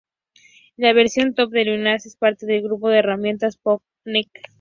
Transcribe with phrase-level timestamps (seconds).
[0.77, 4.23] La versión Top de Linux es parte del grupo de herramientas procps-ng.